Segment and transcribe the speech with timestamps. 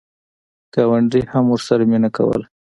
[0.73, 2.45] ګاونډي هم ورسره مینه کوله.